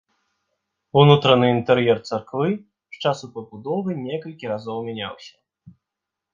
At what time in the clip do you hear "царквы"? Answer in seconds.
2.09-2.49